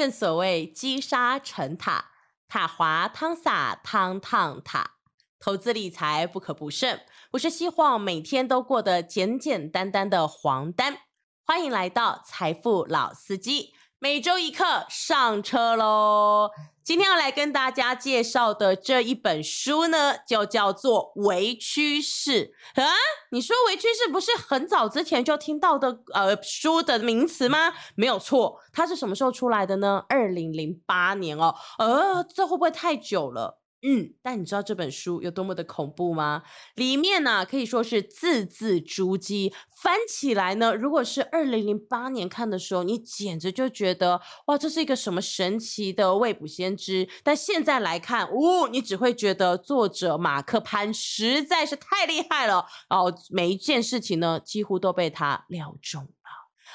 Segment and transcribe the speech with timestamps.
[0.00, 2.12] 正所谓积沙成塔，
[2.48, 4.92] 塔滑汤洒，汤烫塔。
[5.38, 7.02] 投资理财不可不慎。
[7.32, 11.00] 我是希望每天都过得简简单单的黄丹。
[11.44, 16.50] 欢迎来到财富老司机，每周一课上车喽！
[16.90, 22.52] 今天要来跟大家介绍的这一本书呢，就叫做《微趋势》
[22.82, 22.90] 啊。
[23.30, 27.72] 你说“微趋势”不是很早之前就听到的呃书的名词吗？
[27.94, 30.02] 没有错，它是什么时候出来的呢？
[30.08, 31.54] 二零零八年哦。
[31.78, 33.59] 呃，这会不会太久了？
[33.82, 36.42] 嗯，但你知道这本书有多么的恐怖吗？
[36.74, 47.08] 里面呢可以说是字字珠玑，翻起来呢，如果是二零零八年看的时候，你简直就觉得哇，这是一个什么神奇的未卜先知。
[47.24, 56.06] 但现在来看，哦，你只会觉得作者马克潘实在是太厉害了哦，每一件事情呢，几乎都被他料中。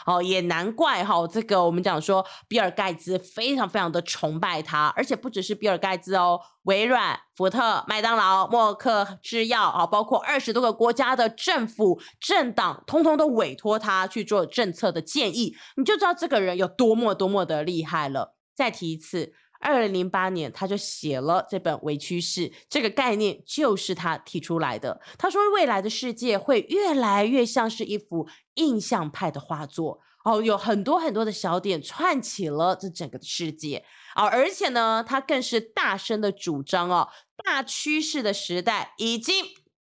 [0.06, 18.36] 哦，也难怪哈，这个我们讲说，比尔盖茨非常非常的崇拜他，而且不只是比尔盖茨哦，微软、福特、麦当劳、默克制药啊，包括二十多个国家的政府、政党，通通都委托他去做政策的建议，你就知道这个人有多么多么的厉害了。
[18.56, 19.34] 再提一次。
[19.60, 25.02] 二零零八年，他就写了这本《微趋势》，这个概念就是他提出来的。
[25.18, 33.84] 他说，未来的世界会越来越像是一幅印象派的画作哦，有很多很多的小点串起了这整个的世界
[34.16, 37.10] 哦，而且呢，他更是大声的主张哦，
[37.44, 39.46] 大趋势的时代已经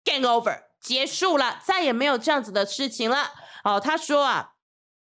[0.03, 3.31] game over 结束了，再也没有这样子的事情了
[3.63, 3.79] 哦。
[3.79, 4.53] 他说啊，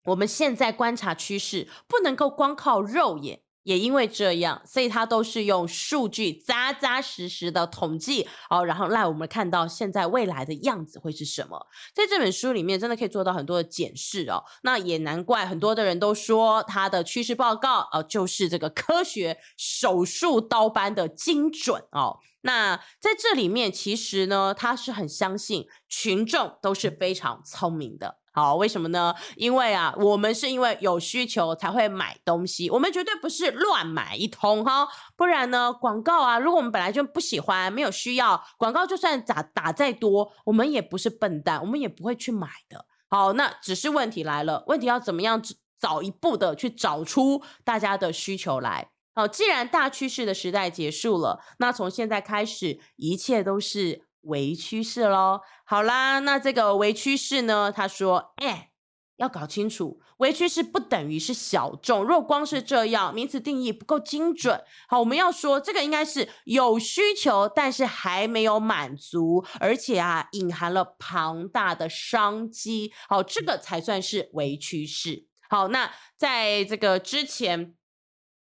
[0.05, 3.41] 我们现在观察趋势，不能够光靠肉眼。
[3.67, 11.67] 也因为这样，所以他都是用数据扎扎实实的统计哦，然后让我们看到现在未来的样子会是什么。
[11.93, 14.41] 在这本书里面，真的可以做到很多的检视哦。
[14.63, 22.19] 那也难怪很多的人都说他的趋势报告哦，就是这个科学手术刀般的精准哦。
[22.43, 28.19] 那在这里面，其实呢，他是很相信群众都是非常聪明的。
[28.37, 29.15] 好，为什么呢？
[29.35, 34.87] 因为啊，我们是因为有需求才会买东西，我们绝对不是乱买一通哈。
[35.15, 42.85] 不然呢，广告啊，如果我们本来就不喜欢、没有需要，广告就算打打再多，我们也不是笨蛋，我们也不会去买的。
[43.09, 45.41] 好，那只是问题来了，问题要怎么样
[45.79, 48.91] 早一步的去找出大家的需求来？
[49.15, 54.05] 好，既然大趋势的时代结束了，那从现在开始，一切都是。
[54.27, 57.71] 微趋势喽，好啦，那这个微趋势呢？
[57.71, 58.71] 他说，哎，
[59.15, 62.03] 要搞清楚，微趋势不等于是小众。
[62.03, 64.61] 若光是这样，名词定义不够精准。
[64.87, 72.91] 好，我们要说这个应该是有需求，但是还没有满足，而且啊，隐含了庞大的商机。
[73.07, 75.25] 好，这个才算是微趋势。
[75.49, 77.73] 好，那在这个之前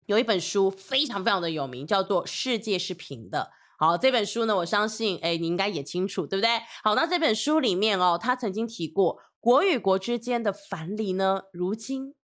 [0.06, 3.50] 有一本书非常非常的有名，叫做《世界是平的》。
[3.87, 6.49] 好，这本书呢，我相信，哎，你应该也清楚，对不对？
[6.83, 12.15] 好，那这本书里面哦，他曾经提过，国与国之间的藩篱呢，如今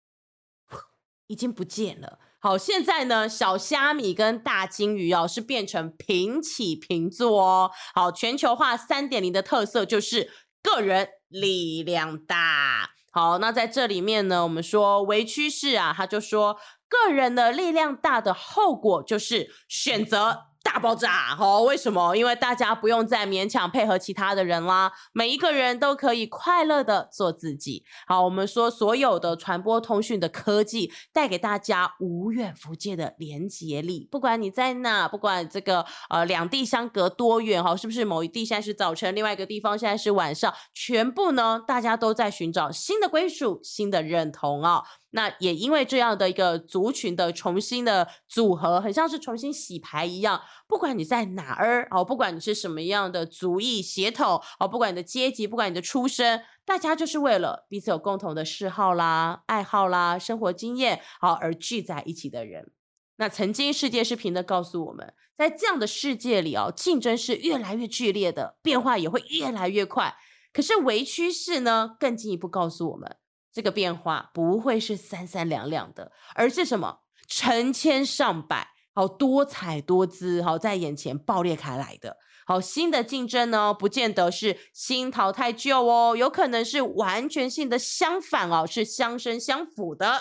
[1.27, 2.19] 已经不见了。
[2.39, 7.71] 好，现在呢，小虾米跟大金鱼哦，是变成平起平坐哦。
[7.95, 10.31] 好，全球化三点零的特色就是
[10.63, 12.93] 个人力量大。
[13.11, 16.57] 好，那在这里面呢，我们说微趋势啊，他就说，
[16.89, 20.47] 个人的力量大的后果就是选择。
[20.63, 21.63] 大爆炸哦！
[21.63, 22.15] 为什么？
[22.15, 27.85] 因为大家不用再勉强配合其他的人啦，每一个人都可以快乐的做自己。
[28.07, 44.83] 好，我们说所有的传播通讯的科技带给大家无远弗届的连接力，不管你在哪，不管这个呃两地相隔多远哈，是不是某一地现在是早晨，另外一个地方现在是晚上，全部呢大家都在寻找新的归属、新的认同啊。
[45.13, 50.41] 那也因为这样的一个族群的重新的组合，很像是重新洗牌一样。
[50.69, 62.71] 不管你在哪儿哦，不管你是什么样的族裔血统哦，不管你的阶级，不管你的出身，大家就是为了彼此有共同的嗜好啦、爱好啦、生活经验好而聚在一起的人。
[63.17, 70.15] 那曾经世界是平的，告诉我们在这样的世界里哦，竞争是越来越剧烈的，变化也会越来越快。
[70.53, 73.17] 可是微趋势呢，更进一步告诉我们。
[73.53, 82.17] 这个变化不会是三三两两的，而是什么成千上百，好多彩多姿，好在眼前爆裂开来的。
[82.47, 90.21] 好新的竞争呢，不见得是新淘汰旧哦，有可能是完全性的相反哦，是相生相辅的。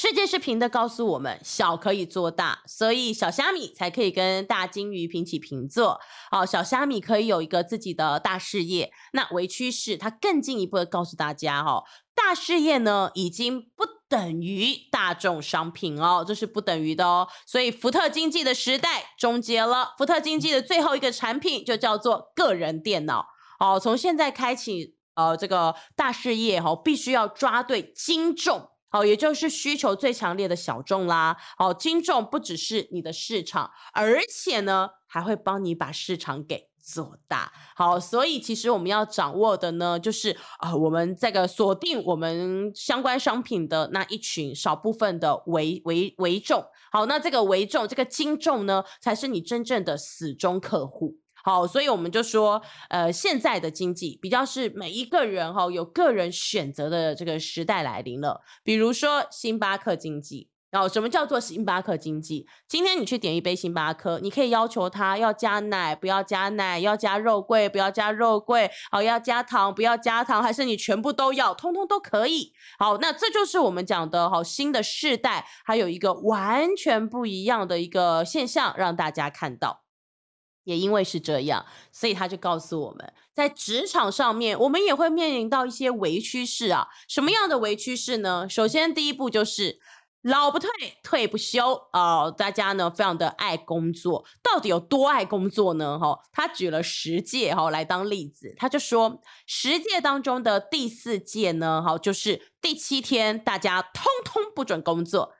[0.00, 5.98] 世界是平的，告诉我们小可以做大，所以小虾米才可以跟大金鱼平起平坐。
[6.30, 8.92] 好，小虾米可以有一个自己的大事业。
[9.12, 11.82] 那微趋势，它更进一步的告诉大家，哦，
[12.14, 17.26] 大事业呢，已经不等于大众商品哦，这是不等于的哦。
[17.44, 23.26] 所以福特经济的时代终结了，福特经济的最后一个产品就叫做个人电脑。
[23.58, 31.36] 哦，从现在开启，呃，这个大事业哦，必须要抓对精重，好，也就是需求最强烈的小众啦。
[31.56, 37.52] 好，精重不只是你的市场，而且呢，还会帮你把市场给做大。
[37.76, 46.64] 好，所以其实我们要掌握的呢，就是啊，我们这个锁定我们相关商品的那一群少部分的为为为重。
[46.90, 51.18] 好，那这个为重，这个精重呢，才是你真正的死忠客户。
[51.44, 58.40] 好，所以我们就说，呃，现在的经济比较是每一个人哈有个人选择的这个时代来临了。
[58.62, 62.46] 比如说星巴克经济，然后什么叫做星巴克经济？
[62.66, 72.52] 今天你去点一杯星巴克，你可以要求他要加奶，不要加奶；要加肉桂，不要加肉桂；好，要加糖，不要加糖，还是你全部都要，通通都可以。
[72.78, 79.84] 好，那这就是我们讲的，好新的世代，还有一个完全不一样的一个现象，让大家看到。
[80.68, 86.88] 也因为是这样，所以他就告诉我们，在职场上面，我们也会面临到一些微趋势啊。
[87.08, 88.46] 什么样的微趋势呢？
[88.46, 89.80] 首先，第一步就是
[90.20, 90.68] 老不退，
[91.02, 92.34] 退不休哦。
[92.36, 95.98] 大家呢，非常的爱工作，到底有多爱工作呢？
[95.98, 105.32] 哈，他举了十届哈来当例子，他就说，十届当中的第四届呢，哈，就是第七天，大家通通不准工作。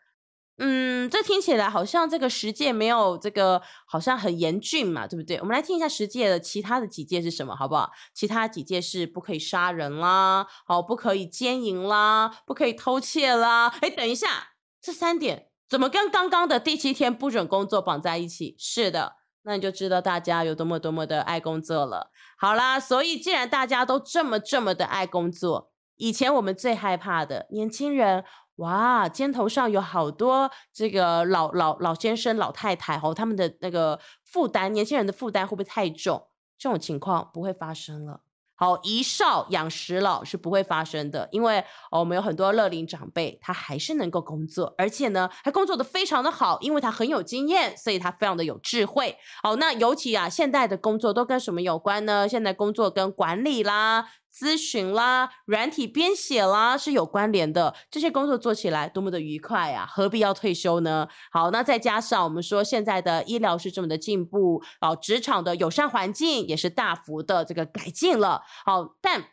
[0.61, 5.37] 嗯，这听起来好像这个十戒没有这个，好像很严峻嘛，对不对？
[5.39, 7.93] 我们来听一下十戒的其他的几戒是什么，好不好？
[8.13, 13.69] 其他几戒是不可以杀人啦，好，不可以奸淫啦，不可以偷窃啦。
[13.81, 14.49] 哎，等一下，
[14.83, 18.57] 这三点怎么跟刚刚的第七天不准工作绑在一起？
[18.59, 22.11] 是的，那你就知道大家有多么多么的爱工作了。
[22.37, 28.25] 好啦，所以既然大家都这么这么的爱工作，以前我们最害怕的年轻人。
[28.59, 36.29] 哇，肩头上有好多这个老老老先生、老太太哦，他们的那个负担，年轻人的负担会不会太重？
[36.59, 38.21] 这种情况不会发生了。
[38.57, 41.63] 好，一少养十老是不会发生的，因为
[41.93, 49.17] 我们有很多乐龄长辈，他还是能够工作，而且呢，还工作的非常的好，因为他很有经验，所以他非常的有智慧。
[49.45, 52.29] 好，那尤其啊，现代的工作都跟什么有关呢？
[52.29, 54.09] 现在工作跟管理啦。
[54.33, 57.75] 咨询啦，软体编写啦，是有关联的。
[57.91, 61.09] 这些工作做起来多么的愉快呀，何必要退休呢？
[61.33, 68.43] 好，那再加上我们说现在的医疗是这么的进步，哦，职场的友善环境也是大幅的这个改进了。
[68.65, 69.31] 好，但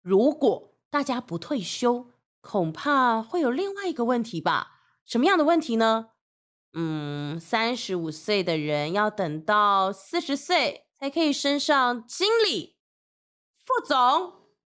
[0.00, 2.06] 如果大家不退休，
[2.40, 4.80] 恐怕会有另外一个问题吧？
[5.04, 6.10] 什么样的问题呢？
[6.72, 12.77] 嗯，三十五岁的人要等到四十岁才可以升上经理。
[13.68, 14.32] 副总，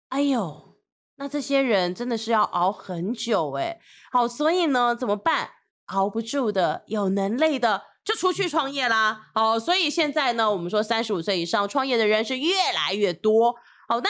[0.10, 0.78] 哎呦，
[1.16, 3.80] 那这些人真的是要熬很久哎。
[4.12, 5.50] 好，所以呢，怎么办？
[5.86, 9.32] 熬不住的，有能力的就出去创业啦。
[9.34, 13.56] 好，所以现在呢，我们说三十五岁以上创业的人是越来越多。
[13.90, 14.10] 好，那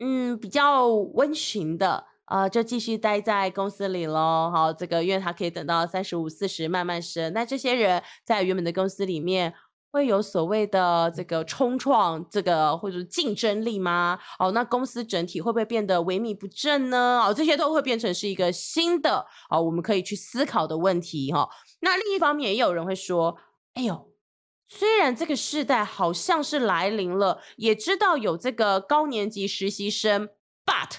[0.00, 4.50] 嗯，比较温驯的，呃，就继续待在公司里喽。
[4.54, 7.32] 好，这个因为他可以等到三十五、四十慢慢升。
[7.32, 9.54] 那这些人在原本的公司里面。
[9.92, 14.18] 会有所谓的这个冲创，这个或者竞争力吗？
[14.38, 17.20] 哦，那公司整体会不会变得萎靡不振呢？
[17.26, 21.48] 哦，这些都会变成是一个新的哦，我们可以去思考的问题哈。
[21.80, 23.36] 那另一方面，也有人会说
[23.74, 24.12] ：“哎呦，
[24.68, 30.28] 虽然这个时代好像是来临了，也知道有这个高年级实习生
[30.64, 30.98] ，but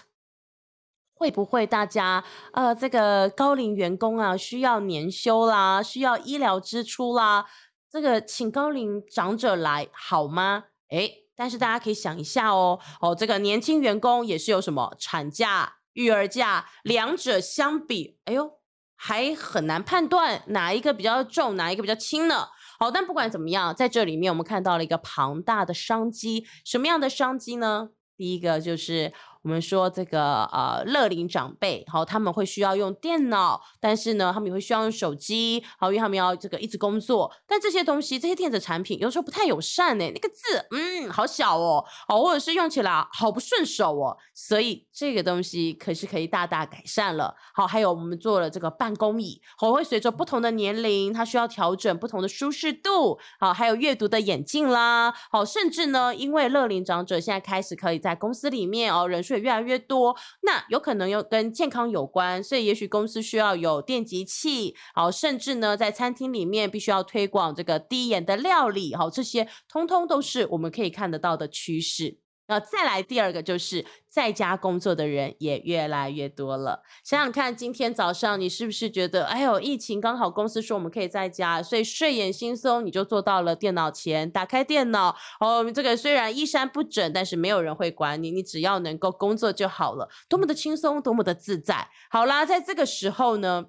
[1.13, 7.45] 会不会大家呃，这个高龄员工啊，需要年休啦，需要医疗支出啦？”
[7.91, 10.63] 这个请高龄长者来好吗？
[10.87, 18.49] 哎，但是大家可以想一下哦，哦，这个年轻员工也是有什么产假、育儿假，两者相比，哎呦，
[18.95, 22.47] 还很难判断哪一个比较重，哪一个比较轻呢？
[22.79, 27.89] 好，但不管怎么样，在这里面我们看到了一个庞大的商机，什么样的商机呢？
[28.15, 29.11] 第一个就是。
[29.43, 37.31] 我们说这个呃，乐龄长辈，好，他们会需要用电脑，但是呢，他们也会需要用手机，好，因为他们要这个一直工作。
[37.47, 44.15] 但这些东西，这些电子产品有时候不太友善呢，那个字，嗯，好小哦，好，或者是用起来好不顺手哦。
[44.35, 47.33] 所以这个东西可是可以大大改善了。
[47.55, 53.17] 好，还有我们做了这个办公椅，好，会随着不同的年龄，它需要调整不同的舒适度。
[53.39, 59.30] 好，还有阅读的眼镜啦，好，甚至呢，因为乐龄长者现在开始可以在公司里面哦，人数。
[59.39, 72.17] 越来越多，那有可能又跟健康有关，所以也许公司需要有电极器，好，甚至呢，在餐厅里面必须要推广这个低盐的料理，好，这些通通都是我们可以看得到的趋势。
[72.51, 76.83] 那再来第二个就是在家工作的人也越来越多了。
[77.01, 91.87] 想想看，今天早上你是不是觉得，哎呦，疫情刚好公司说我们可以在家，所以睡眼惺忪，你就坐到了电脑前，打开电脑，哦，这个虽然衣衫不整，但是没有人会管你，你只要能够工作就好了，多么的轻松，多么的自在。
[92.09, 93.67] 好啦，在这个时候呢。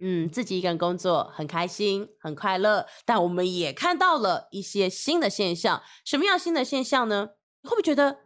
[0.00, 2.86] 嗯，自己一个人工作很开心，很快乐。
[3.04, 5.82] 但我们也看到了一些新的现象。
[6.04, 7.30] 什么样新的现象呢？
[7.68, 8.18] 会不会觉得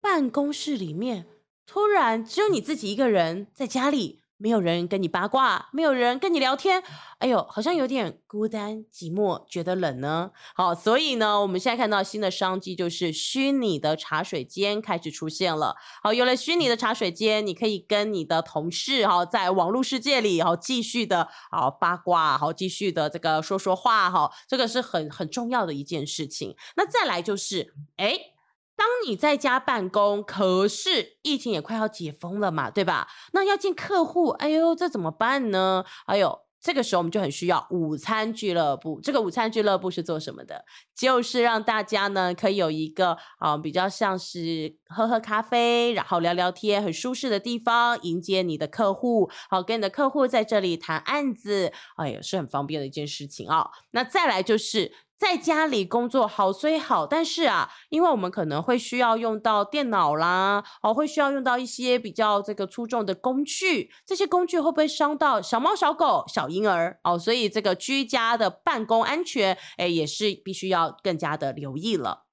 [0.00, 1.26] 办公室里面
[1.66, 4.20] 突然只有你自己一个人在家里？
[4.40, 6.80] 没有人跟你八卦，没有人跟你聊天，
[7.18, 10.30] 哎呦，好像有点孤单寂寞，觉得冷呢。
[10.54, 15.74] 好，所以呢，我们现在看到新的商机，就是虚拟的茶水间开始出现了。
[16.04, 26.54] 好，有了虚拟的茶水间，你可以跟你的同事哈，在网络世界里，好继续的好八卦，好继续的这个说说话哈，这个是很很重要的一件事情。
[26.76, 28.37] 那再来就是，哎。
[28.78, 33.08] 当你在家办公，可是疫情也快要解封了嘛，对吧？
[33.32, 35.84] 那要见客户，哎呦，这怎么办呢？
[36.06, 39.00] 哎呦，这个时候我们就很需要午餐俱乐部。
[39.00, 40.64] 这个午餐俱乐部是做什么的？
[40.96, 49.28] 就是让大家呢可以有一个啊比较像是喝喝咖啡，然后聊聊天，很舒适的地方迎接你的客户。
[49.50, 53.70] 好，跟你的客户在这里谈案子，哎呀，是很方便的一件事情啊。
[53.90, 54.92] 那再来就是。
[55.18, 67.00] 在家里工作好虽好，但是啊，因为我们可能会需要用到电脑啦，哦，会需要用到一些比较这个粗重的工具，这些工具会不会伤到小猫、小狗、小婴儿？
[67.02, 72.26] 哦，所以这个居家的办公安全，哎，也是必须要更加的留意了。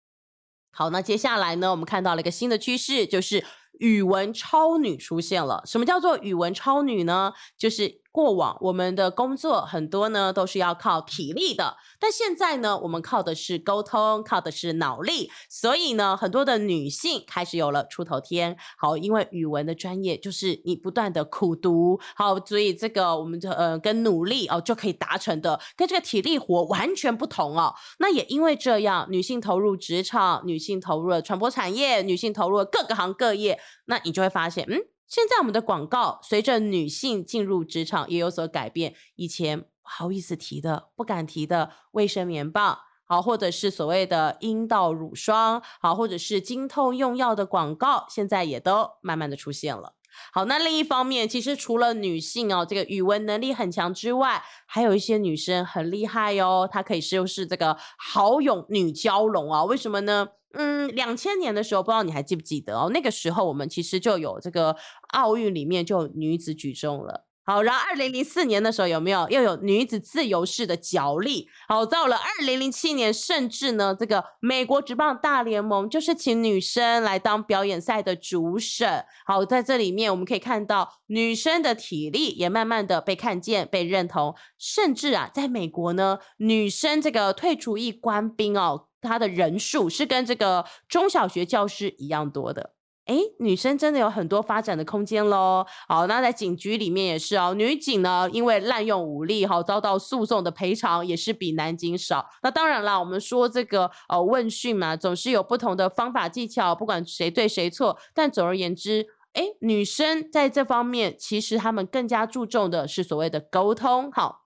[0.71, 3.43] 好，那接下来呢，我们看到了一个新的趋势，就是
[3.79, 5.63] 语文超女出现了。
[5.65, 7.33] 什么叫做语文超女呢？
[7.57, 8.04] 就是。
[8.15, 18.55] 过往我们的工作很多呢，都是要靠体力的，但现在呢，我们靠的是沟通，靠的是脑力，所以呢，很多的女性开始有了出头天。
[18.77, 27.75] 好，因为语文的专业就是你不断的苦读，好，所以这个我们就呃跟努力哦就可以达成的，跟这个体力活完全不同哦。
[27.99, 34.94] 那也因为这样，女性投入职场，女性投入了传播产业，女性投入了各个行各业，那你就会发现，嗯。
[35.07, 49.93] 现在我们的广告随着女性进入职场也有所改变，以前不好意思提的、不敢提的卫生棉棒，好，或者是所谓的阴道乳霜，好，或者是经痛用药的广告，现在也都慢慢的出现了。
[50.31, 59.65] 好，那另一方面，其实除了女性哦，这个语文能力很强之外，还有一些女生很厉害哟，她可以说是这个好勇女蛟龙啊？
[59.65, 60.29] 为什么呢？
[60.57, 62.89] 嗯，两千年的时候，不知道你还记不记得哦？
[62.93, 64.75] 那个时候我们其实就有这个
[65.09, 67.24] 奥运里面就有女子举重了。
[67.45, 71.47] 好，然后二零零四年的时候有没有又有女子自由式的角力？
[71.67, 79.05] 好，到了二零零七年，甚至呢，这个美国职棒大联盟就是请女生来当表演赛的主审。
[79.25, 88.87] 好，在这里面我们可以看到女生的体力也慢慢的被看见、被认同，甚至啊，在美国呢，女生这个退出役官兵哦。
[89.01, 92.71] 她的人数是跟这个中小学教师一样多的，
[93.05, 95.65] 哎，女生真的有很多发展的空间喽。
[95.87, 102.25] 好，那在警局里面也是哦，女警呢因为滥用武力，哈，遭到诉讼的赔偿也是比男警少。
[102.41, 114.44] 那当然啦，我们说这个呃问讯嘛，总是有不同的方法技巧，不管谁对谁错，但总而言之，哎，女生在这方面其实她们更加注重的是所谓的沟通，好。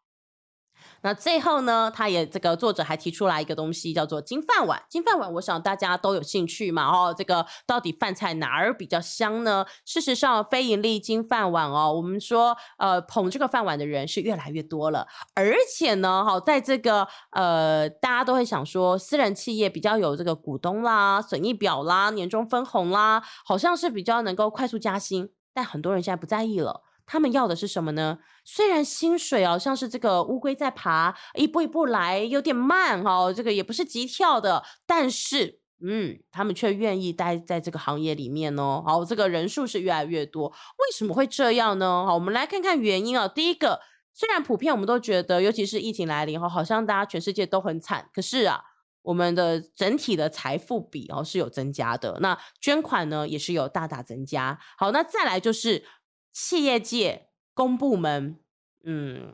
[1.02, 4.82] 那最后呢，他也这个作者还提出来一个东西，叫做金饭碗。
[4.90, 9.66] 金饭碗，我想大家都有兴趣嘛，哦，这个到底饭菜哪儿比较香呢？
[9.86, 26.82] 事实上，非盈利金饭碗哦，我们说，呃，捧这个饭碗的人是越来越多了，而且呢，哈，在这个呃，大家都会想说，私人企业比较有这个股东啦、损益表啦、年终分红啦，好像是比较能够快速加薪，但很多人现在不在意了。
[27.12, 28.20] 他们要的是什么呢？
[28.46, 38.84] 虽然薪水哦像是这个乌龟在爬，一步一步来，有点慢哈，这个也不是急跳的，但是嗯，他们却愿意待在这个行业里面哦。
[38.86, 42.06] 好，这个人数是越来越多，为什么会这样呢？
[42.06, 43.28] 好，我们来看看原因啊。
[43.28, 43.80] 第一个，
[44.14, 48.62] 虽然普遍我们都觉得，尤其是疫情来临后，好像大家全世界都很惨，可是啊，
[49.02, 54.60] 我们的整体的财富比哦是有增加的，那捐款呢也是有大大增加。
[54.78, 55.84] 好，那再来就是。
[56.32, 58.38] 企业界、公部门，
[58.84, 59.34] 嗯，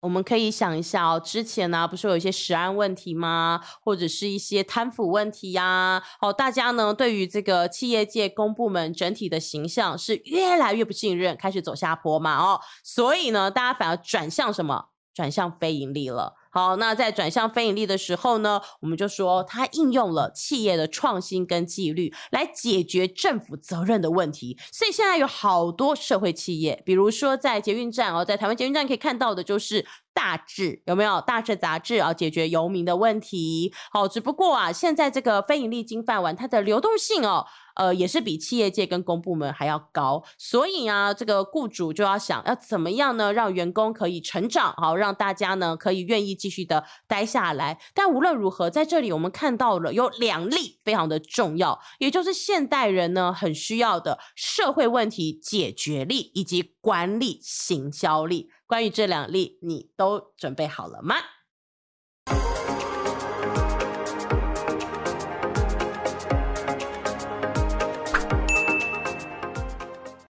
[0.00, 3.60] 我们可以想一下哦，之前呢不是有一些食安问题吗？
[3.82, 6.02] 或者是一些贪腐问题呀？
[6.20, 12.36] 哦，大家呢对于这个企业界、公部门整体的形象是越来越不信任，开始走下坡嘛？
[12.38, 14.90] 哦，所以呢，大家反而转向什么？
[15.16, 16.34] 转向非盈利了。
[16.50, 24.58] 好，那在转向非盈利的时候呢，我们就说它应用了企业的创新跟纪律来解决政府责任的问题。
[24.70, 32.12] 所以现在有好多社会企业，比如说在捷运站哦，在台湾捷运站可以看到的就是大智，有没有大智杂志啊？
[32.12, 33.72] 解决游民的问题。
[33.90, 37.46] 好，只不过啊，现在这个非盈利金饭碗它的流动性哦。
[37.76, 47.78] 呃，也是比企业界跟公部门还要高，所以啊，这个雇主就要想要怎么样呢，让员工可以成长，好，让大家呢可以愿意继续的待下来。
[47.94, 58.50] 但无论如何，在这里我们看到了有两例非常的重要，也就是现代人呢很需要的社会问题解决力以及管理行销力。
[58.66, 61.14] 关于这两例，你都准备好了吗？